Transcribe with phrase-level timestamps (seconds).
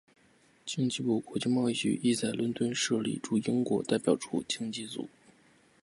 [0.65, 5.07] 经济部国际贸易局亦在伦敦设立驻英国代表处经济组。